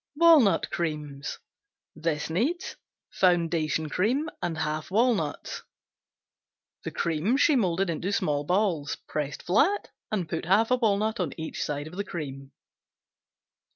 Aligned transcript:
Walnut 0.15 0.71
Creams 0.71 1.37
Foundation 3.11 3.87
cream. 3.89 4.29
Half 4.41 4.89
walnuts. 4.89 5.61
The 6.83 6.89
cream 6.89 7.37
she 7.37 7.55
molded 7.55 7.87
into 7.91 8.11
small 8.11 8.43
balls, 8.43 8.97
pressed 9.07 9.43
flat 9.43 9.91
and 10.11 10.27
put 10.27 10.45
half 10.45 10.71
a 10.71 10.75
walnut 10.77 11.19
on 11.19 11.33
each 11.39 11.63
side 11.63 11.85
of 11.85 11.97
the 11.97 12.03
cream. 12.03 12.51